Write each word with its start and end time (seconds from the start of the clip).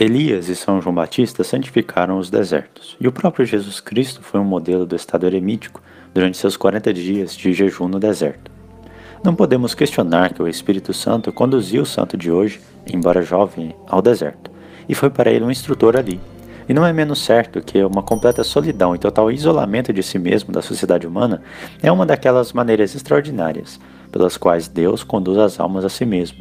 Elias 0.00 0.48
e 0.48 0.54
São 0.54 0.80
João 0.80 0.94
Batista 0.94 1.42
santificaram 1.42 2.20
os 2.20 2.30
desertos, 2.30 2.96
e 3.00 3.08
o 3.08 3.10
próprio 3.10 3.44
Jesus 3.44 3.80
Cristo 3.80 4.22
foi 4.22 4.38
um 4.38 4.44
modelo 4.44 4.86
do 4.86 4.94
estado 4.94 5.26
eremítico 5.26 5.82
durante 6.14 6.36
seus 6.36 6.56
40 6.56 6.94
dias 6.94 7.34
de 7.36 7.52
jejum 7.52 7.88
no 7.88 7.98
deserto. 7.98 8.48
Não 9.24 9.34
podemos 9.34 9.74
questionar 9.74 10.32
que 10.32 10.40
o 10.40 10.46
Espírito 10.46 10.94
Santo 10.94 11.32
conduziu 11.32 11.82
o 11.82 11.86
santo 11.86 12.16
de 12.16 12.30
hoje, 12.30 12.60
embora 12.86 13.22
jovem, 13.22 13.74
ao 13.88 14.00
deserto, 14.00 14.52
e 14.88 14.94
foi 14.94 15.10
para 15.10 15.32
ele 15.32 15.44
um 15.44 15.50
instrutor 15.50 15.96
ali. 15.96 16.20
E 16.68 16.72
não 16.72 16.86
é 16.86 16.92
menos 16.92 17.18
certo 17.18 17.60
que 17.60 17.82
uma 17.82 18.00
completa 18.00 18.44
solidão 18.44 18.94
e 18.94 19.00
total 19.00 19.32
isolamento 19.32 19.92
de 19.92 20.04
si 20.04 20.16
mesmo 20.16 20.52
da 20.52 20.62
sociedade 20.62 21.08
humana 21.08 21.42
é 21.82 21.90
uma 21.90 22.06
daquelas 22.06 22.52
maneiras 22.52 22.94
extraordinárias 22.94 23.80
pelas 24.12 24.36
quais 24.36 24.68
Deus 24.68 25.02
conduz 25.02 25.38
as 25.38 25.58
almas 25.58 25.84
a 25.84 25.88
si 25.88 26.06
mesmo, 26.06 26.38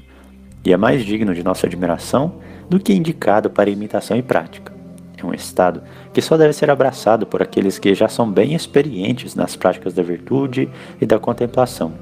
e 0.65 0.73
é 0.73 0.77
mais 0.77 1.05
digno 1.05 1.33
de 1.33 1.43
nossa 1.43 1.67
admiração 1.67 2.35
do 2.69 2.79
que 2.79 2.93
indicado 2.93 3.49
para 3.49 3.69
imitação 3.69 4.17
e 4.17 4.21
prática. 4.21 4.73
É 5.17 5.25
um 5.25 5.33
estado 5.33 5.81
que 6.13 6.21
só 6.21 6.37
deve 6.37 6.53
ser 6.53 6.69
abraçado 6.69 7.25
por 7.25 7.41
aqueles 7.41 7.79
que 7.79 7.95
já 7.95 8.07
são 8.07 8.29
bem 8.31 8.53
experientes 8.53 9.33
nas 9.33 9.55
práticas 9.55 9.93
da 9.93 10.03
virtude 10.03 10.69
e 11.01 11.05
da 11.05 11.17
contemplação, 11.17 11.93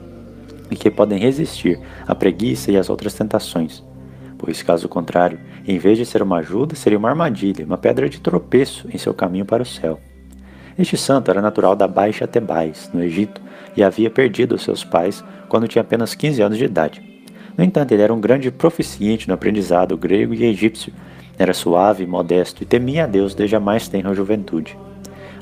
e 0.69 0.75
que 0.75 0.91
podem 0.91 1.17
resistir 1.17 1.79
à 2.05 2.13
preguiça 2.13 2.71
e 2.71 2.77
às 2.77 2.89
outras 2.89 3.13
tentações. 3.13 3.81
Pois, 4.37 4.61
caso 4.61 4.89
contrário, 4.89 5.39
em 5.65 5.77
vez 5.77 5.97
de 5.97 6.05
ser 6.05 6.21
uma 6.21 6.39
ajuda, 6.39 6.75
seria 6.75 6.97
uma 6.97 7.09
armadilha, 7.09 7.65
uma 7.65 7.77
pedra 7.77 8.09
de 8.09 8.19
tropeço 8.19 8.87
em 8.93 8.97
seu 8.97 9.13
caminho 9.13 9.45
para 9.45 9.63
o 9.63 9.65
céu. 9.65 9.99
Este 10.77 10.97
santo 10.97 11.31
era 11.31 11.41
natural 11.41 11.73
da 11.73 11.87
Baixa 11.87 12.27
Tebais, 12.27 12.89
no 12.93 13.01
Egito, 13.01 13.41
e 13.77 13.83
havia 13.83 14.09
perdido 14.09 14.57
seus 14.57 14.83
pais 14.83 15.23
quando 15.47 15.69
tinha 15.69 15.81
apenas 15.81 16.13
15 16.13 16.41
anos 16.41 16.57
de 16.57 16.65
idade. 16.65 17.14
No 17.57 17.63
entanto, 17.63 17.91
ele 17.91 18.01
era 18.01 18.13
um 18.13 18.19
grande 18.19 18.51
proficiente 18.51 19.27
no 19.27 19.33
aprendizado 19.33 19.97
grego 19.97 20.33
e 20.33 20.45
egípcio. 20.45 20.93
Era 21.37 21.53
suave, 21.53 22.05
modesto 22.05 22.63
e 22.63 22.65
temia 22.65 23.03
a 23.03 23.07
Deus 23.07 23.33
desde 23.33 23.55
a 23.55 23.59
mais 23.59 23.87
tenra 23.87 24.13
juventude. 24.13 24.77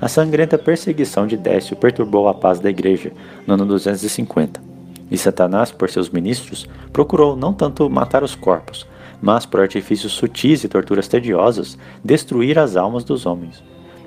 A 0.02 0.08
sangrenta 0.08 0.58
perseguição 0.58 1.26
de 1.26 1.38
Décio 1.38 1.76
perturbou 1.76 2.28
a 2.28 2.34
paz 2.34 2.60
da 2.60 2.70
igreja 2.70 3.12
no 3.48 3.54
ano 3.54 3.66
250. 3.66 4.62
E 5.10 5.18
Satanás, 5.18 5.72
por 5.72 5.90
seus 5.90 6.10
ministros, 6.10 6.68
procurou 6.92 7.36
não 7.36 7.54
tanto 7.54 7.90
matar 7.90 8.24
os 8.24 8.36
corpos, 8.36 8.88
mas, 9.22 9.46
por 9.46 9.62
artifícios 9.62 10.12
sutis 10.12 10.64
e 10.64 10.68
torturas 10.68 11.08
tediosas, 11.08 11.78
destruir 12.04 12.60
as 12.60 12.76
almas 12.76 13.04
dos 13.04 13.26
homens. 13.26 13.64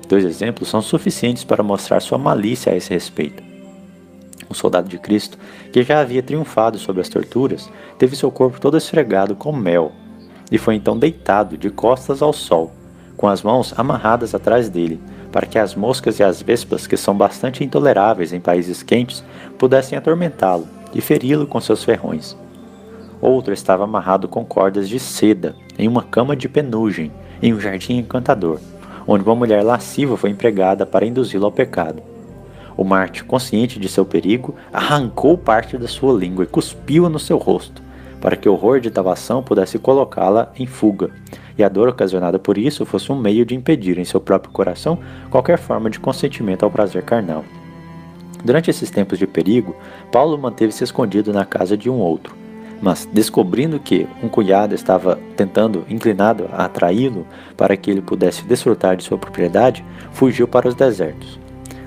Dois 0.07 0.23
exemplos 0.23 0.69
são 0.69 0.81
suficientes 0.81 1.43
para 1.43 1.63
mostrar 1.63 1.99
sua 1.99 2.17
malícia 2.17 2.71
a 2.71 2.75
esse 2.75 2.93
respeito. 2.93 3.46
Um 4.49 4.53
soldado 4.53 4.87
de 4.87 4.97
Cristo, 4.97 5.37
que 5.71 5.83
já 5.83 5.99
havia 5.99 6.23
triunfado 6.23 6.77
sobre 6.77 7.01
as 7.01 7.09
torturas, 7.09 7.69
teve 7.97 8.15
seu 8.15 8.31
corpo 8.31 8.59
todo 8.59 8.77
esfregado 8.77 9.35
com 9.35 9.51
mel, 9.51 9.91
e 10.51 10.57
foi 10.57 10.75
então 10.75 10.97
deitado 10.97 11.57
de 11.57 11.69
costas 11.69 12.21
ao 12.21 12.31
sol, 12.31 12.71
com 13.15 13.27
as 13.27 13.41
mãos 13.41 13.73
amarradas 13.77 14.33
atrás 14.33 14.69
dele, 14.69 14.99
para 15.31 15.45
que 15.45 15.59
as 15.59 15.75
moscas 15.75 16.19
e 16.19 16.23
as 16.23 16.41
vespas, 16.41 16.87
que 16.87 16.95
são 16.95 17.15
bastante 17.15 17.63
intoleráveis 17.63 18.31
em 18.31 18.39
países 18.39 18.81
quentes, 18.81 19.23
pudessem 19.57 19.97
atormentá-lo 19.97 20.67
e 20.93 21.01
feri-lo 21.01 21.45
com 21.45 21.59
seus 21.59 21.83
ferrões. 21.83 22.37
Outro 23.19 23.53
estava 23.53 23.83
amarrado 23.83 24.27
com 24.27 24.45
cordas 24.45 24.87
de 24.87 24.99
seda, 24.99 25.55
em 25.77 25.87
uma 25.87 26.03
cama 26.03 26.35
de 26.35 26.47
penugem, 26.47 27.11
em 27.41 27.53
um 27.53 27.59
jardim 27.59 27.97
encantador, 27.97 28.59
onde 29.07 29.23
uma 29.23 29.35
mulher 29.35 29.63
lasciva 29.63 30.15
foi 30.15 30.29
empregada 30.29 30.85
para 30.85 31.05
induzi-lo 31.05 31.45
ao 31.45 31.51
pecado. 31.51 32.01
O 32.77 32.83
Marte, 32.83 33.23
consciente 33.23 33.79
de 33.79 33.89
seu 33.89 34.05
perigo, 34.05 34.53
arrancou 34.71 35.35
parte 35.35 35.77
da 35.79 35.87
sua 35.87 36.13
língua 36.13 36.43
e 36.43 36.47
cuspiu-a 36.47 37.09
no 37.09 37.17
seu 37.17 37.39
rosto, 37.39 37.81
para 38.21 38.35
que 38.35 38.47
o 38.47 38.53
horror 38.53 38.79
de 38.79 38.91
tal 38.91 39.09
ação 39.09 39.41
pudesse 39.41 39.79
colocá-la 39.79 40.51
em 40.55 40.67
fuga, 40.67 41.09
e 41.57 41.63
a 41.63 41.69
dor 41.69 41.89
ocasionada 41.89 42.37
por 42.37 42.55
isso 42.55 42.85
fosse 42.85 43.11
um 43.11 43.19
meio 43.19 43.43
de 43.43 43.55
impedir 43.55 43.97
em 43.97 44.05
seu 44.05 44.21
próprio 44.21 44.53
coração 44.53 44.99
qualquer 45.31 45.57
forma 45.57 45.89
de 45.89 45.99
consentimento 45.99 46.63
ao 46.63 46.69
prazer 46.69 47.01
carnal. 47.01 47.43
Durante 48.45 48.69
esses 48.69 48.91
tempos 48.91 49.17
de 49.17 49.25
perigo, 49.25 49.75
Paulo 50.11 50.37
manteve-se 50.37 50.83
escondido 50.83 51.33
na 51.33 51.45
casa 51.45 51.75
de 51.75 51.89
um 51.89 51.95
outro, 51.95 52.35
mas 52.79 53.09
descobrindo 53.11 53.79
que 53.79 54.07
um 54.21 54.29
cunhado 54.29 54.75
estava 54.75 55.17
tentando, 55.35 55.83
inclinado 55.89 56.47
a 56.53 56.65
atraí-lo 56.65 57.25
para 57.57 57.75
que 57.75 57.89
ele 57.89 58.01
pudesse 58.01 58.45
desfrutar 58.45 58.95
de 58.95 59.03
sua 59.03 59.17
propriedade, 59.17 59.83
fugiu 60.11 60.47
para 60.47 60.67
os 60.67 60.75
desertos. 60.75 61.39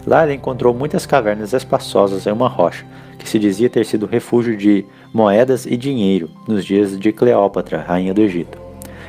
Lá 0.06 0.24
ele 0.24 0.34
encontrou 0.34 0.72
muitas 0.74 1.06
cavernas 1.06 1.52
espaçosas 1.52 2.26
em 2.26 2.32
uma 2.32 2.48
rocha, 2.48 2.86
que 3.18 3.28
se 3.28 3.38
dizia 3.38 3.68
ter 3.68 3.84
sido 3.84 4.06
refúgio 4.06 4.56
de 4.56 4.84
moedas 5.12 5.66
e 5.66 5.76
dinheiro 5.76 6.30
nos 6.48 6.64
dias 6.64 6.98
de 6.98 7.12
Cleópatra, 7.12 7.80
rainha 7.80 8.14
do 8.14 8.22
Egito. 8.22 8.58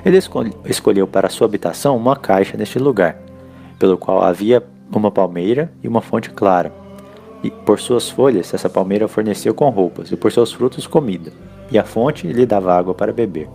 Ele 0.04 0.20
escolheu 0.66 1.08
para 1.08 1.30
sua 1.30 1.46
habitação 1.46 1.96
uma 1.96 2.16
caixa 2.16 2.58
neste 2.58 2.80
lugar, 2.80 3.18
pelo 3.80 3.98
qual 3.98 4.22
havia 4.22 4.64
uma 4.94 5.12
palmeira 5.12 5.72
e 5.82 5.88
uma 5.88 6.02
fonte 6.02 6.30
clara. 6.30 6.74
E 7.44 7.50
por 7.50 7.80
suas 7.80 8.10
folhas, 8.10 8.54
essa 8.54 8.70
palmeira 8.70 9.08
forneceu 9.08 9.54
com 9.54 9.70
roupas, 9.70 10.12
e 10.12 10.18
por 10.18 10.32
seus 10.32 10.52
frutos, 10.52 10.86
comida, 10.86 11.32
e 11.72 11.80
a 11.80 11.84
fonte 11.84 12.28
lhe 12.28 12.46
dava 12.46 12.76
água 12.76 12.94
para 12.94 13.14
beber. 13.14 13.48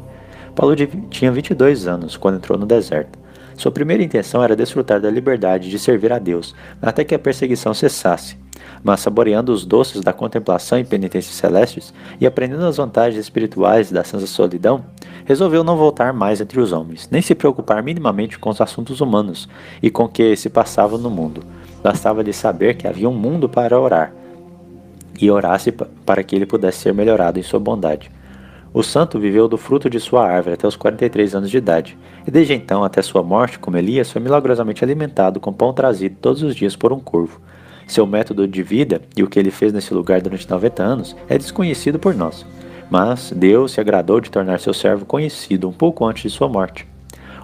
Paulo 0.55 0.75
tinha 1.11 1.31
22 1.31 1.87
anos 1.87 2.17
quando 2.17 2.37
entrou 2.37 2.59
no 2.59 2.65
deserto. 2.65 3.19
Sua 3.57 3.73
primeira 3.73 4.03
intenção 4.03 4.43
era 4.43 4.55
desfrutar 4.55 5.01
da 5.01 5.11
liberdade 5.11 5.71
de 5.71 5.79
servir 5.79 6.13
a 6.13 6.19
Deus, 6.19 6.55
até 6.81 7.05
que 7.05 7.15
a 7.15 7.19
perseguição 7.19 7.73
cessasse. 7.73 8.37
Mas 8.85 9.01
saboreando 9.01 9.53
os 9.53 9.65
doces 9.65 10.03
da 10.03 10.13
contemplação 10.13 10.79
e 10.79 10.85
penitências 10.85 11.35
celestes 11.35 11.93
e 12.21 12.27
aprendendo 12.27 12.67
as 12.67 12.77
vantagens 12.77 13.21
espirituais 13.21 13.91
da 13.91 14.05
santa 14.05 14.27
solidão, 14.27 14.85
resolveu 15.25 15.65
não 15.65 15.77
voltar 15.77 16.13
mais 16.13 16.41
entre 16.41 16.61
os 16.61 16.73
homens, 16.73 17.09
nem 17.11 17.23
se 17.23 17.35
preocupar 17.35 17.83
minimamente 17.83 18.39
com 18.39 18.51
os 18.51 18.61
assuntos 18.61 19.01
humanos 19.01 19.49
e 19.83 19.91
com 19.91 20.05
o 20.05 20.09
que 20.09 20.37
se 20.37 20.51
passava 20.51 20.99
no 20.99 21.11
mundo. 21.11 21.43
Bastava-lhe 21.83 22.33
saber 22.33 22.77
que 22.77 22.87
havia 22.87 23.09
um 23.09 23.15
mundo 23.15 23.49
para 23.49 23.81
orar, 23.81 24.13
e 25.21 25.31
orasse 25.31 25.73
para 25.73 26.23
que 26.23 26.37
ele 26.37 26.47
pudesse 26.47 26.79
ser 26.79 26.95
melhorado 26.95 27.39
em 27.39 27.43
sua 27.43 27.59
bondade. 27.59 28.11
O 28.77 28.83
santo 28.83 29.19
viveu 29.19 29.49
do 29.49 29.57
fruto 29.57 29.89
de 29.89 29.99
sua 29.99 30.29
árvore 30.29 30.53
até 30.53 30.69
os 30.69 30.77
43 30.77 31.35
anos 31.35 31.51
de 31.51 31.57
idade, 31.57 31.97
e 32.27 32.31
desde 32.31 32.53
então 32.53 32.85
até 32.85 33.01
sua 33.01 33.23
morte, 33.23 33.59
como 33.59 33.79
Elias, 33.79 34.13
foi 34.13 34.21
milagrosamente 34.21 34.85
alimentado 34.85 35.41
com 35.41 35.51
pão 35.51 35.73
trazido 35.73 36.19
todos 36.21 36.43
os 36.43 36.55
dias 36.55 36.77
por 36.77 36.93
um 36.93 37.01
corvo. 37.01 37.41
Seu 37.87 38.07
método 38.07 38.47
de 38.47 38.63
vida 38.63 39.01
e 39.17 39.23
o 39.23 39.29
que 39.29 39.39
ele 39.39 39.51
fez 39.51 39.73
nesse 39.73 39.95
lugar 39.95 40.21
durante 40.21 40.51
90 40.51 40.83
anos 40.83 41.17
é 41.27 41.39
desconhecido 41.39 41.99
por 41.99 42.15
nós, 42.15 42.45
mas 42.91 43.33
Deus 43.35 43.73
se 43.73 43.81
agradou 43.81 44.21
de 44.21 44.31
tornar 44.31 44.61
seu 44.61 44.75
servo 44.75 45.07
conhecido 45.07 45.67
um 45.67 45.73
pouco 45.73 46.05
antes 46.05 46.25
de 46.25 46.37
sua 46.37 46.47
morte. 46.47 46.87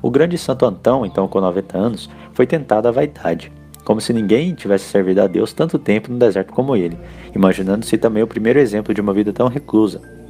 O 0.02 0.10
grande 0.10 0.36
Santo 0.36 0.66
Antão, 0.66 1.06
então 1.06 1.26
com 1.26 1.40
90 1.40 1.78
anos, 1.78 2.10
foi 2.34 2.46
tentado 2.46 2.88
à 2.88 2.90
vaidade, 2.90 3.50
como 3.86 4.02
se 4.02 4.12
ninguém 4.12 4.52
tivesse 4.52 4.84
servido 4.84 5.22
a 5.22 5.26
Deus 5.26 5.54
tanto 5.54 5.78
tempo 5.78 6.12
no 6.12 6.18
deserto 6.18 6.52
como 6.52 6.76
ele, 6.76 6.98
imaginando-se 7.34 7.96
também 7.96 8.22
o 8.22 8.28
primeiro 8.28 8.58
exemplo 8.58 8.92
de 8.92 9.00
uma 9.00 9.14
vida 9.14 9.32
tão 9.32 9.48
reclusa, 9.48 10.21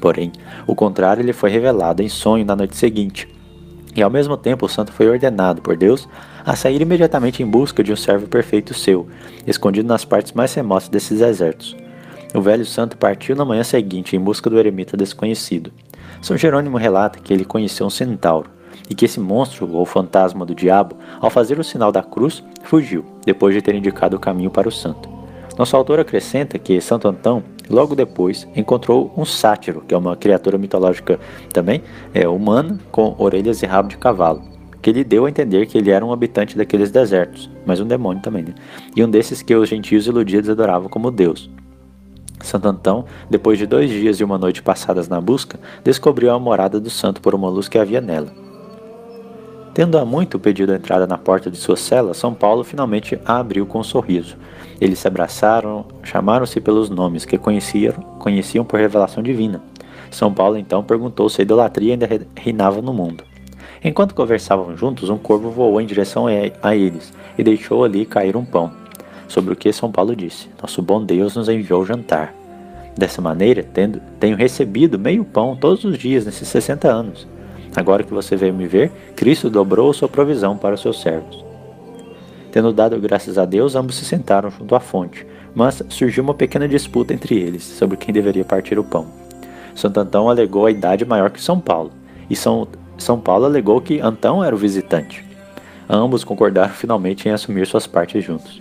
Porém, 0.00 0.32
o 0.66 0.74
contrário 0.74 1.24
lhe 1.24 1.32
foi 1.32 1.50
revelado 1.50 2.02
em 2.02 2.08
sonho 2.08 2.44
na 2.44 2.54
noite 2.54 2.76
seguinte. 2.76 3.28
E 3.96 4.02
ao 4.02 4.10
mesmo 4.10 4.36
tempo 4.36 4.66
o 4.66 4.68
santo 4.68 4.92
foi 4.92 5.08
ordenado 5.08 5.60
por 5.60 5.76
Deus 5.76 6.08
a 6.44 6.54
sair 6.54 6.80
imediatamente 6.80 7.42
em 7.42 7.46
busca 7.46 7.82
de 7.82 7.92
um 7.92 7.96
servo 7.96 8.28
perfeito 8.28 8.72
seu, 8.72 9.08
escondido 9.46 9.88
nas 9.88 10.04
partes 10.04 10.32
mais 10.32 10.54
remotas 10.54 10.88
desses 10.88 11.18
desertos. 11.18 11.76
O 12.34 12.40
velho 12.40 12.64
santo 12.64 12.96
partiu 12.96 13.34
na 13.34 13.44
manhã 13.44 13.64
seguinte 13.64 14.14
em 14.14 14.20
busca 14.20 14.48
do 14.48 14.58
eremita 14.58 14.96
desconhecido. 14.96 15.72
São 16.20 16.36
Jerônimo 16.36 16.76
relata 16.76 17.18
que 17.18 17.32
ele 17.32 17.44
conheceu 17.44 17.86
um 17.86 17.90
centauro, 17.90 18.50
e 18.88 18.94
que 18.94 19.04
esse 19.04 19.20
monstro, 19.20 19.70
ou 19.72 19.84
fantasma 19.84 20.44
do 20.46 20.54
diabo, 20.54 20.96
ao 21.20 21.30
fazer 21.30 21.58
o 21.58 21.64
sinal 21.64 21.90
da 21.90 22.02
cruz, 22.02 22.42
fugiu, 22.62 23.04
depois 23.24 23.54
de 23.54 23.62
ter 23.62 23.74
indicado 23.74 24.16
o 24.16 24.20
caminho 24.20 24.50
para 24.50 24.68
o 24.68 24.72
santo. 24.72 25.08
Nosso 25.58 25.76
autor 25.76 25.98
acrescenta 25.98 26.58
que 26.58 26.80
Santo 26.80 27.08
Antão 27.08 27.42
Logo 27.70 27.94
depois, 27.94 28.48
encontrou 28.56 29.12
um 29.16 29.24
sátiro, 29.24 29.82
que 29.86 29.94
é 29.94 29.98
uma 29.98 30.16
criatura 30.16 30.56
mitológica 30.56 31.18
também, 31.52 31.82
é 32.14 32.26
humana, 32.26 32.78
com 32.90 33.14
orelhas 33.18 33.62
e 33.62 33.66
rabo 33.66 33.88
de 33.88 33.98
cavalo, 33.98 34.42
que 34.80 34.92
lhe 34.92 35.04
deu 35.04 35.26
a 35.26 35.30
entender 35.30 35.66
que 35.66 35.76
ele 35.76 35.90
era 35.90 36.04
um 36.04 36.12
habitante 36.12 36.56
daqueles 36.56 36.90
desertos, 36.90 37.50
mas 37.66 37.80
um 37.80 37.86
demônio 37.86 38.22
também, 38.22 38.42
né? 38.42 38.54
E 38.96 39.04
um 39.04 39.10
desses 39.10 39.42
que 39.42 39.54
os 39.54 39.68
gentios 39.68 40.06
iludidos 40.06 40.48
adoravam 40.48 40.88
como 40.88 41.10
Deus. 41.10 41.50
Santo 42.40 42.68
Antão, 42.68 43.04
depois 43.28 43.58
de 43.58 43.66
dois 43.66 43.90
dias 43.90 44.20
e 44.20 44.24
uma 44.24 44.38
noite 44.38 44.62
passadas 44.62 45.08
na 45.08 45.20
busca, 45.20 45.58
descobriu 45.82 46.30
a 46.30 46.38
morada 46.38 46.80
do 46.80 46.88
santo 46.88 47.20
por 47.20 47.34
uma 47.34 47.48
luz 47.48 47.68
que 47.68 47.78
havia 47.78 48.00
nela. 48.00 48.47
Tendo 49.78 49.96
há 49.96 50.04
muito 50.04 50.40
pedido 50.40 50.72
a 50.72 50.74
entrada 50.74 51.06
na 51.06 51.16
porta 51.16 51.48
de 51.48 51.56
sua 51.56 51.76
cela, 51.76 52.12
São 52.12 52.34
Paulo 52.34 52.64
finalmente 52.64 53.16
a 53.24 53.38
abriu 53.38 53.64
com 53.64 53.78
um 53.78 53.84
sorriso, 53.84 54.36
eles 54.80 54.98
se 54.98 55.06
abraçaram, 55.06 55.86
chamaram-se 56.02 56.60
pelos 56.60 56.90
nomes 56.90 57.24
que 57.24 57.38
conheciam, 57.38 57.92
conheciam 58.18 58.64
por 58.64 58.80
revelação 58.80 59.22
divina. 59.22 59.62
São 60.10 60.34
Paulo 60.34 60.58
então 60.58 60.82
perguntou 60.82 61.28
se 61.28 61.40
a 61.40 61.44
idolatria 61.44 61.92
ainda 61.92 62.08
reinava 62.34 62.82
no 62.82 62.92
mundo. 62.92 63.22
Enquanto 63.80 64.16
conversavam 64.16 64.76
juntos, 64.76 65.10
um 65.10 65.16
corvo 65.16 65.48
voou 65.48 65.80
em 65.80 65.86
direção 65.86 66.26
a 66.60 66.74
eles 66.74 67.12
e 67.38 67.44
deixou 67.44 67.84
ali 67.84 68.04
cair 68.04 68.36
um 68.36 68.44
pão. 68.44 68.72
Sobre 69.28 69.52
o 69.52 69.56
que 69.56 69.72
São 69.72 69.92
Paulo 69.92 70.16
disse: 70.16 70.48
Nosso 70.60 70.82
bom 70.82 71.04
Deus 71.04 71.36
nos 71.36 71.48
enviou 71.48 71.86
jantar. 71.86 72.34
Dessa 72.96 73.22
maneira, 73.22 73.62
tendo, 73.62 74.00
tenho 74.18 74.36
recebido 74.36 74.98
meio 74.98 75.24
pão 75.24 75.54
todos 75.54 75.84
os 75.84 75.96
dias 75.96 76.26
nesses 76.26 76.48
60 76.48 76.88
anos. 76.88 77.37
Agora 77.76 78.02
que 78.02 78.12
você 78.12 78.36
veio 78.36 78.54
me 78.54 78.66
ver, 78.66 78.90
Cristo 79.14 79.50
dobrou 79.50 79.92
sua 79.92 80.08
provisão 80.08 80.56
para 80.56 80.74
os 80.74 80.80
seus 80.80 81.00
servos. 81.00 81.44
Tendo 82.50 82.72
dado 82.72 82.98
graças 82.98 83.38
a 83.38 83.44
Deus, 83.44 83.74
ambos 83.74 83.96
se 83.96 84.04
sentaram 84.04 84.50
junto 84.50 84.74
à 84.74 84.80
fonte, 84.80 85.26
mas 85.54 85.82
surgiu 85.88 86.24
uma 86.24 86.34
pequena 86.34 86.66
disputa 86.66 87.12
entre 87.12 87.38
eles 87.38 87.62
sobre 87.62 87.96
quem 87.96 88.12
deveria 88.12 88.44
partir 88.44 88.78
o 88.78 88.84
pão. 88.84 89.06
Santo 89.74 90.00
Antão 90.00 90.28
alegou 90.28 90.66
a 90.66 90.70
idade 90.70 91.04
maior 91.04 91.30
que 91.30 91.40
São 91.40 91.60
Paulo, 91.60 91.92
e 92.28 92.34
São, 92.34 92.66
São 92.96 93.20
Paulo 93.20 93.44
alegou 93.44 93.80
que 93.80 94.00
Antão 94.00 94.42
era 94.42 94.54
o 94.54 94.58
visitante. 94.58 95.24
Ambos 95.88 96.24
concordaram 96.24 96.72
finalmente 96.72 97.28
em 97.28 97.32
assumir 97.32 97.66
suas 97.66 97.86
partes 97.86 98.24
juntos. 98.24 98.60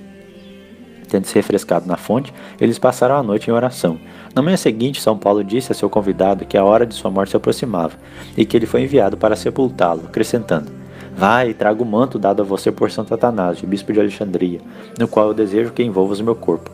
Tendo 1.10 1.26
se 1.26 1.36
refrescado 1.36 1.88
na 1.88 1.98
fonte, 1.98 2.34
eles 2.60 2.78
passaram 2.78 3.16
a 3.16 3.24
noite 3.24 3.50
em 3.50 3.54
oração. 3.54 4.00
Na 4.34 4.42
manhã 4.42 4.58
seguinte, 4.58 5.02
São 5.02 5.18
Paulo 5.18 5.44
disse 5.44 5.72
a 5.72 5.76
seu 5.76 5.90
convidado 5.90 6.46
que 6.46 6.58
a 6.58 6.64
hora 6.64 6.86
de 6.86 6.94
sua 6.94 7.10
morte 7.10 7.32
se 7.32 7.38
aproximava 7.38 7.98
e 8.36 8.46
que 8.46 8.56
ele 8.56 8.66
foi 8.66 8.84
enviado 8.84 9.18
para 9.18 9.36
sepultá-lo, 9.36 10.04
acrescentando: 10.06 10.72
Vai 11.16 11.50
e 11.50 11.54
traga 11.54 11.82
o 11.82 11.86
manto 11.86 12.20
dado 12.20 12.42
a 12.42 12.46
você 12.46 12.72
por 12.72 12.92
Santo 12.92 13.14
Atanásio, 13.14 13.68
bispo 13.68 13.92
de 13.92 14.00
Alexandria, 14.00 14.62
no 15.00 15.08
qual 15.08 15.30
eu 15.30 15.34
desejo 15.34 15.72
que 15.72 15.84
envolvas 15.84 16.20
o 16.20 16.24
meu 16.24 16.36
corpo. 16.36 16.70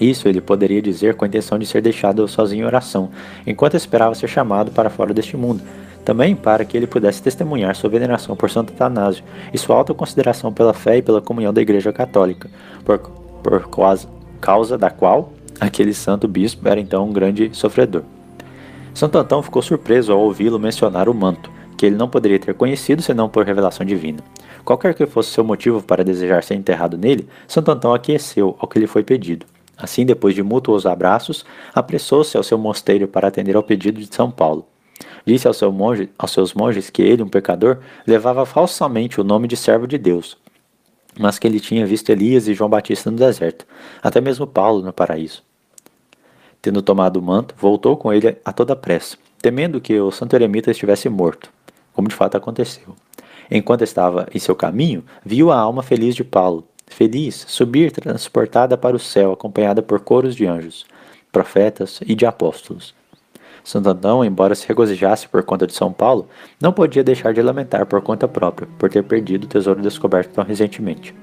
Isso 0.00 0.28
ele 0.28 0.40
poderia 0.40 0.82
dizer 0.82 1.14
com 1.14 1.24
a 1.24 1.28
intenção 1.28 1.58
de 1.58 1.66
ser 1.66 1.80
deixado 1.80 2.26
sozinho 2.26 2.62
em 2.62 2.66
oração, 2.66 3.10
enquanto 3.46 3.76
esperava 3.76 4.14
ser 4.14 4.26
chamado 4.26 4.72
para 4.72 4.90
fora 4.90 5.14
deste 5.14 5.36
mundo, 5.36 5.62
também 6.04 6.34
para 6.34 6.64
que 6.64 6.76
ele 6.76 6.86
pudesse 6.86 7.22
testemunhar 7.22 7.76
sua 7.76 7.88
veneração 7.90 8.34
por 8.34 8.50
Santo 8.50 8.72
Atanásio 8.72 9.24
e 9.52 9.58
sua 9.58 9.76
alta 9.76 9.94
consideração 9.94 10.52
pela 10.52 10.74
fé 10.74 10.98
e 10.98 11.02
pela 11.02 11.22
comunhão 11.22 11.52
da 11.52 11.62
Igreja 11.62 11.92
Católica, 11.92 12.50
por, 12.84 12.98
por 12.98 13.68
causa 14.40 14.76
da 14.76 14.90
qual 14.90 15.32
aquele 15.60 15.94
santo 15.94 16.28
bispo 16.28 16.66
era 16.68 16.80
então 16.80 17.08
um 17.08 17.12
grande 17.12 17.50
sofredor. 17.52 18.02
Santo 18.92 19.18
Antão 19.18 19.42
ficou 19.42 19.60
surpreso 19.60 20.12
ao 20.12 20.20
ouvi-lo 20.20 20.58
mencionar 20.58 21.08
o 21.08 21.14
manto, 21.14 21.50
que 21.76 21.84
ele 21.84 21.96
não 21.96 22.08
poderia 22.08 22.38
ter 22.38 22.54
conhecido 22.54 23.02
senão 23.02 23.28
por 23.28 23.44
revelação 23.44 23.84
divina. 23.84 24.20
Qualquer 24.64 24.94
que 24.94 25.06
fosse 25.06 25.30
seu 25.30 25.44
motivo 25.44 25.82
para 25.82 26.04
desejar 26.04 26.42
ser 26.42 26.54
enterrado 26.54 26.96
nele, 26.96 27.28
Santo 27.46 27.70
Antão 27.70 27.92
aqueceu 27.92 28.56
ao 28.58 28.68
que 28.68 28.78
lhe 28.78 28.86
foi 28.86 29.02
pedido. 29.02 29.46
Assim, 29.76 30.06
depois 30.06 30.34
de 30.34 30.42
mútuos 30.42 30.86
abraços, 30.86 31.44
apressou-se 31.74 32.36
ao 32.36 32.42
seu 32.42 32.56
mosteiro 32.56 33.08
para 33.08 33.26
atender 33.26 33.56
ao 33.56 33.62
pedido 33.62 34.00
de 34.00 34.14
São 34.14 34.30
Paulo. 34.30 34.66
Disse 35.26 35.48
ao 35.48 35.54
seu 35.54 35.72
monge, 35.72 36.08
aos 36.16 36.30
seus 36.30 36.54
monges 36.54 36.90
que 36.90 37.02
ele, 37.02 37.22
um 37.22 37.28
pecador, 37.28 37.78
levava 38.06 38.46
falsamente 38.46 39.20
o 39.20 39.24
nome 39.24 39.48
de 39.48 39.56
servo 39.56 39.86
de 39.86 39.98
Deus, 39.98 40.36
mas 41.18 41.38
que 41.38 41.46
ele 41.46 41.60
tinha 41.60 41.86
visto 41.86 42.10
Elias 42.10 42.48
e 42.48 42.54
João 42.54 42.70
Batista 42.70 43.10
no 43.10 43.16
deserto, 43.16 43.66
até 44.02 44.20
mesmo 44.20 44.46
Paulo 44.46 44.82
no 44.82 44.92
paraíso. 44.92 45.42
Tendo 46.60 46.82
tomado 46.82 47.18
o 47.18 47.22
manto, 47.22 47.54
voltou 47.58 47.96
com 47.96 48.12
ele 48.12 48.36
a 48.44 48.52
toda 48.52 48.74
pressa, 48.74 49.16
temendo 49.40 49.80
que 49.80 49.98
o 50.00 50.10
santo 50.10 50.34
eremita 50.34 50.70
estivesse 50.70 51.08
morto, 51.08 51.50
como 51.92 52.08
de 52.08 52.14
fato 52.14 52.36
aconteceu. 52.36 52.96
Enquanto 53.50 53.82
estava 53.82 54.26
em 54.34 54.38
seu 54.38 54.56
caminho, 54.56 55.04
viu 55.24 55.50
a 55.52 55.58
alma 55.58 55.82
feliz 55.82 56.14
de 56.14 56.24
Paulo, 56.24 56.66
feliz, 56.86 57.44
subir 57.48 57.92
transportada 57.92 58.76
para 58.76 58.96
o 58.96 59.00
céu, 59.00 59.32
acompanhada 59.32 59.82
por 59.82 60.00
coros 60.00 60.34
de 60.34 60.46
anjos, 60.46 60.86
profetas 61.30 62.00
e 62.06 62.14
de 62.14 62.24
apóstolos. 62.24 62.94
Santo 63.64 63.88
Antão, 63.88 64.22
embora 64.22 64.54
se 64.54 64.68
regozijasse 64.68 65.26
por 65.26 65.42
conta 65.42 65.66
de 65.66 65.72
São 65.72 65.90
Paulo, 65.90 66.28
não 66.60 66.70
podia 66.70 67.02
deixar 67.02 67.32
de 67.32 67.40
lamentar 67.40 67.86
por 67.86 68.02
conta 68.02 68.28
própria, 68.28 68.68
por 68.78 68.90
ter 68.90 69.02
perdido 69.02 69.44
o 69.44 69.48
tesouro 69.48 69.80
descoberto 69.80 70.32
tão 70.34 70.44
recentemente. 70.44 71.14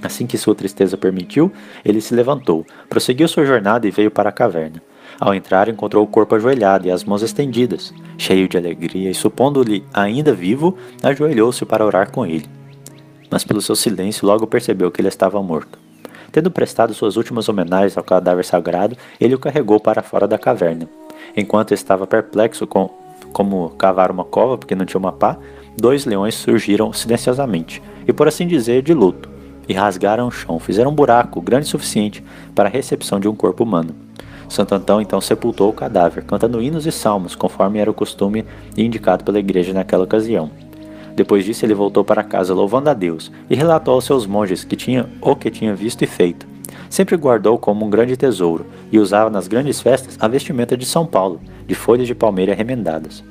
Assim 0.00 0.24
que 0.24 0.38
sua 0.38 0.54
tristeza 0.54 0.96
permitiu, 0.96 1.50
ele 1.84 2.00
se 2.00 2.14
levantou, 2.14 2.64
prosseguiu 2.88 3.26
sua 3.26 3.44
jornada 3.44 3.88
e 3.88 3.90
veio 3.90 4.12
para 4.12 4.28
a 4.28 4.32
caverna. 4.32 4.80
Ao 5.18 5.34
entrar, 5.34 5.68
encontrou 5.68 6.04
o 6.04 6.06
corpo 6.06 6.36
ajoelhado 6.36 6.86
e 6.86 6.92
as 6.92 7.02
mãos 7.02 7.22
estendidas. 7.22 7.92
Cheio 8.16 8.48
de 8.48 8.56
alegria 8.56 9.10
e 9.10 9.14
supondo-lhe 9.14 9.84
ainda 9.92 10.32
vivo, 10.32 10.78
ajoelhou-se 11.02 11.64
para 11.64 11.84
orar 11.84 12.12
com 12.12 12.24
ele. 12.24 12.48
Mas 13.28 13.42
pelo 13.42 13.60
seu 13.60 13.74
silêncio 13.74 14.26
logo 14.26 14.46
percebeu 14.46 14.92
que 14.92 15.00
ele 15.00 15.08
estava 15.08 15.42
morto. 15.42 15.76
Tendo 16.30 16.52
prestado 16.52 16.94
suas 16.94 17.16
últimas 17.16 17.48
homenagens 17.48 17.96
ao 17.96 18.04
cadáver 18.04 18.44
sagrado, 18.44 18.96
ele 19.20 19.34
o 19.34 19.38
carregou 19.38 19.80
para 19.80 20.02
fora 20.02 20.28
da 20.28 20.38
caverna. 20.38 20.88
Enquanto 21.36 21.74
estava 21.74 22.06
perplexo 22.06 22.66
com 22.66 22.90
como 23.32 23.70
cavar 23.70 24.10
uma 24.10 24.24
cova, 24.24 24.56
porque 24.56 24.74
não 24.74 24.86
tinha 24.86 24.98
uma 24.98 25.12
pá, 25.12 25.36
dois 25.76 26.04
leões 26.04 26.34
surgiram 26.34 26.92
silenciosamente, 26.92 27.82
e 28.06 28.12
por 28.12 28.26
assim 28.26 28.46
dizer, 28.46 28.82
de 28.82 28.94
luto, 28.94 29.28
e 29.68 29.74
rasgaram 29.74 30.28
o 30.28 30.30
chão, 30.30 30.58
fizeram 30.58 30.90
um 30.90 30.94
buraco 30.94 31.40
grande 31.40 31.66
o 31.66 31.68
suficiente 31.68 32.24
para 32.54 32.68
a 32.68 32.72
recepção 32.72 33.20
de 33.20 33.28
um 33.28 33.34
corpo 33.34 33.62
humano. 33.62 33.94
Santo 34.48 34.74
Antão 34.74 35.00
então 35.00 35.20
sepultou 35.20 35.68
o 35.68 35.74
cadáver, 35.74 36.24
cantando 36.24 36.62
hinos 36.62 36.86
e 36.86 36.92
salmos, 36.92 37.34
conforme 37.34 37.78
era 37.78 37.90
o 37.90 37.94
costume 37.94 38.46
indicado 38.76 39.22
pela 39.22 39.38
igreja 39.38 39.74
naquela 39.74 40.04
ocasião. 40.04 40.50
Depois 41.14 41.44
disso, 41.44 41.66
ele 41.66 41.74
voltou 41.74 42.02
para 42.02 42.22
casa 42.22 42.54
louvando 42.54 42.88
a 42.88 42.94
Deus 42.94 43.30
e 43.50 43.54
relatou 43.54 43.92
aos 43.92 44.04
seus 44.04 44.24
monges 44.24 44.64
que 44.64 44.76
tinha 44.76 45.06
o 45.20 45.36
que 45.36 45.50
tinha 45.50 45.74
visto 45.74 46.02
e 46.02 46.06
feito. 46.06 46.47
Sempre 46.88 47.16
guardou 47.16 47.58
como 47.58 47.84
um 47.84 47.90
grande 47.90 48.16
tesouro 48.16 48.66
e 48.90 48.98
usava 48.98 49.30
nas 49.30 49.46
grandes 49.46 49.80
festas 49.80 50.16
a 50.18 50.26
vestimenta 50.28 50.76
de 50.76 50.86
São 50.86 51.06
Paulo, 51.06 51.40
de 51.66 51.74
folhas 51.74 52.06
de 52.06 52.14
palmeira 52.14 52.54
remendadas. 52.54 53.22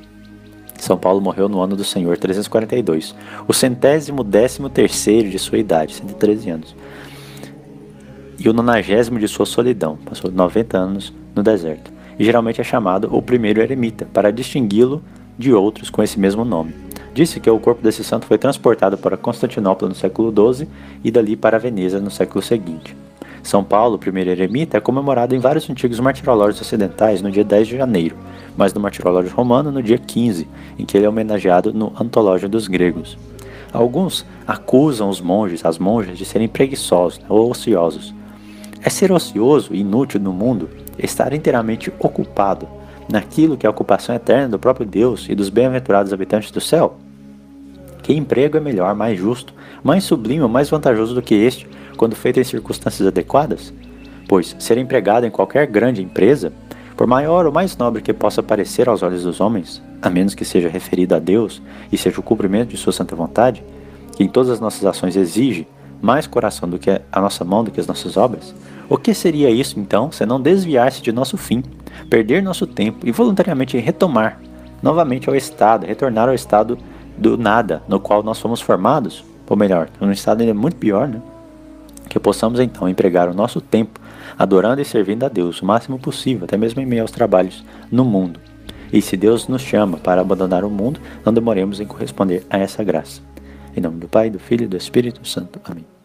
São 0.80 0.98
Paulo 0.98 1.20
morreu 1.20 1.50
no 1.50 1.60
ano 1.60 1.76
do 1.76 1.84
Senhor 1.84 2.18
342, 2.18 3.16
o 3.48 3.54
centésimo 3.54 4.24
décimo 4.24 4.70
terceiro 4.70 5.30
de 5.30 5.40
sua 5.40 5.58
idade, 5.58 5.96
113 5.96 6.50
anos, 6.50 6.76
e 8.40 8.48
o 8.48 8.54
nonagésimo 8.54 9.18
de 9.18 9.28
sua 9.28 9.46
solidão, 9.46 9.98
passou 10.06 10.32
90 10.32 10.78
anos 10.78 11.14
no 11.36 11.42
deserto, 11.42 11.92
e 12.20 12.24
geralmente 12.24 12.62
é 12.62 12.64
chamado 12.64 13.10
o 13.12 13.22
primeiro 13.22 13.60
eremita, 13.60 14.08
para 14.14 14.32
distingui-lo 14.32 15.02
de 15.38 15.52
outros 15.54 15.90
com 15.90 16.04
esse 16.04 16.20
mesmo 16.20 16.46
nome. 16.46 16.74
Disse 17.14 17.40
que 17.40 17.50
o 17.50 17.60
corpo 17.60 17.82
desse 17.82 18.04
santo 18.04 18.28
foi 18.28 18.38
transportado 18.38 18.98
para 18.98 19.18
Constantinopla 19.18 19.90
no 19.90 19.96
século 19.96 20.32
XII 20.32 20.68
e 21.04 21.10
dali 21.10 21.36
para 21.36 21.58
Veneza 21.58 22.00
no 22.00 22.12
século 22.12 22.44
seguinte. 22.44 22.96
São 23.48 23.64
Paulo, 23.64 23.98
primeiro 23.98 24.30
eremita, 24.30 24.76
é 24.76 24.82
comemorado 24.82 25.34
em 25.34 25.40
vários 25.40 25.70
antigos 25.70 26.02
martirológios 26.02 26.60
ocidentais 26.60 27.22
no 27.22 27.32
dia 27.32 27.46
10 27.46 27.70
de 27.70 27.78
janeiro, 27.78 28.18
mas 28.58 28.74
no 28.74 28.82
martirológio 28.82 29.34
romano 29.34 29.72
no 29.72 29.82
dia 29.82 29.98
15, 29.98 30.46
em 30.78 30.84
que 30.84 30.98
ele 30.98 31.06
é 31.06 31.10
homenageado 31.10 31.74
no 31.74 31.94
Antológio 31.98 32.50
dos 32.50 32.68
Gregos. 32.68 33.18
Alguns 33.72 34.26
acusam 34.46 35.08
os 35.08 35.22
monges, 35.22 35.64
as 35.64 35.80
monjas, 35.80 36.18
de 36.18 36.26
serem 36.26 36.50
preguiçosos 36.50 37.22
ou 37.30 37.50
ociosos. 37.50 38.14
É 38.82 38.90
ser 38.90 39.14
ocioso 39.14 39.74
e 39.74 39.80
inútil 39.80 40.20
no 40.20 40.34
mundo 40.34 40.70
estar 41.00 41.32
inteiramente 41.32 41.90
ocupado 42.00 42.68
naquilo 43.10 43.56
que 43.56 43.66
é 43.66 43.70
a 43.70 43.72
ocupação 43.72 44.14
eterna 44.14 44.50
do 44.50 44.60
próprio 44.60 44.86
Deus 44.86 45.26
e 45.30 45.34
dos 45.34 45.48
bem-aventurados 45.48 46.12
habitantes 46.12 46.52
do 46.52 46.60
céu? 46.60 46.98
Que 48.04 48.14
emprego 48.14 48.58
é 48.58 48.60
melhor, 48.60 48.94
mais 48.94 49.18
justo, 49.18 49.54
mais 49.82 50.04
sublime 50.04 50.42
ou 50.42 50.50
mais 50.50 50.70
vantajoso 50.70 51.16
do 51.16 51.22
que 51.22 51.34
este, 51.34 51.66
quando 51.98 52.16
feito 52.16 52.40
em 52.40 52.44
circunstâncias 52.44 53.08
adequadas? 53.08 53.74
Pois 54.30 54.56
ser 54.60 54.78
empregado 54.78 55.26
em 55.26 55.32
qualquer 55.32 55.68
grande 55.68 56.02
empresa, 56.02 56.54
por 56.96 57.06
maior 57.06 57.46
ou 57.46 57.52
mais 57.52 57.76
nobre 57.76 58.02
que 58.02 58.14
possa 58.14 58.42
parecer 58.42 58.88
aos 58.88 59.04
olhos 59.04 59.24
dos 59.24 59.42
homens, 59.42 59.82
a 60.02 60.10
menos 60.10 60.34
que 60.34 60.46
seja 60.46 60.70
referido 60.70 61.16
a 61.16 61.20
Deus 61.20 61.62
e 61.92 61.98
seja 61.98 62.20
o 62.20 62.24
cumprimento 62.24 62.70
de 62.70 62.78
sua 62.78 62.94
santa 62.94 63.16
vontade, 63.16 63.64
que 64.16 64.24
em 64.24 64.28
todas 64.28 64.50
as 64.50 64.60
nossas 64.60 64.86
ações 64.86 65.16
exige 65.16 65.68
mais 66.02 66.26
coração 66.26 66.70
do 66.70 66.80
que 66.80 66.90
a 66.90 67.22
nossa 67.22 67.44
mão 67.44 67.64
do 67.64 67.72
que 67.72 67.80
as 67.80 67.88
nossas 67.88 68.18
obras, 68.18 68.54
o 68.90 68.98
que 68.98 69.14
seria 69.14 69.50
isso 69.50 69.80
então, 69.80 70.12
se 70.12 70.26
não 70.26 70.40
desviar-se 70.40 71.02
de 71.02 71.12
nosso 71.12 71.38
fim, 71.38 71.64
perder 72.10 72.42
nosso 72.42 72.66
tempo 72.66 73.06
e 73.06 73.12
voluntariamente 73.12 73.78
retomar 73.78 74.40
novamente 74.82 75.28
ao 75.28 75.36
estado, 75.36 75.86
retornar 75.86 76.30
ao 76.30 76.36
estado 76.36 76.78
do 77.18 77.38
nada 77.38 77.82
no 77.88 78.00
qual 78.00 78.24
nós 78.24 78.40
fomos 78.40 78.62
formados, 78.62 79.26
ou 79.50 79.58
melhor, 79.58 79.90
num 80.00 80.12
estado 80.12 80.42
ainda 80.42 80.54
muito 80.54 80.78
pior, 80.78 81.08
né? 81.08 81.22
Que 82.10 82.20
possamos 82.20 82.60
então 82.60 82.88
empregar 82.88 83.30
o 83.30 83.34
nosso 83.34 83.60
tempo 83.62 84.00
adorando 84.38 84.82
e 84.82 84.86
servindo 84.86 85.24
a 85.24 85.30
Deus 85.30 85.62
o 85.62 85.66
máximo 85.66 86.00
possível, 86.00 86.46
até 86.46 86.58
mesmo 86.58 86.82
em 86.82 86.86
meio 86.86 87.02
aos 87.02 87.12
trabalhos 87.12 87.64
no 87.92 88.06
mundo. 88.06 88.40
E 88.92 89.02
se 89.02 89.18
Deus 89.18 89.48
nos 89.48 89.62
chama 89.62 89.98
para 89.98 90.22
abandonar 90.22 90.64
o 90.64 90.70
mundo, 90.70 91.00
não 91.26 91.34
demoremos 91.34 91.80
em 91.80 91.86
corresponder 91.86 92.46
a 92.50 92.58
essa 92.58 92.84
graça. 92.84 93.22
Em 93.76 93.82
nome 93.82 94.00
do 94.00 94.08
Pai, 94.08 94.30
do 94.30 94.40
Filho 94.40 94.64
e 94.64 94.68
do 94.68 94.78
Espírito 94.78 95.28
Santo. 95.28 95.60
Amém. 95.64 95.97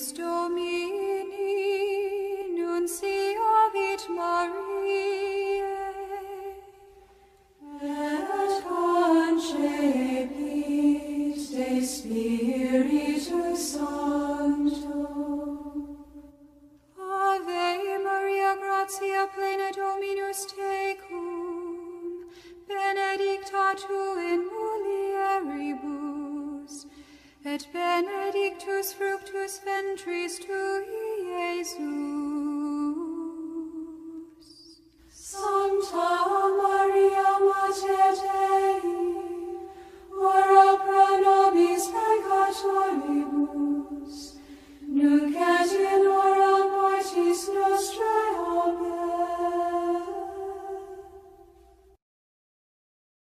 Deus 0.00 0.12
Domini, 0.12 1.26
nunciavit 2.56 4.08
Mariae, 4.08 5.62
et 7.82 8.62
concepit 8.66 9.90
de 11.52 11.84
Spiritus 11.84 13.58
Sanctus. 13.58 14.29
trees 29.96 30.38
to 30.38 30.59